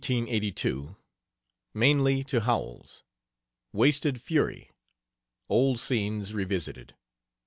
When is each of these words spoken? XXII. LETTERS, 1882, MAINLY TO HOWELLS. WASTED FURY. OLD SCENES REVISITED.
XXII. 0.03 0.21
LETTERS, 0.21 0.45
1882, 0.53 0.95
MAINLY 1.75 2.23
TO 2.23 2.39
HOWELLS. 2.41 3.03
WASTED 3.71 4.19
FURY. 4.19 4.71
OLD 5.47 5.77
SCENES 5.77 6.33
REVISITED. 6.33 6.95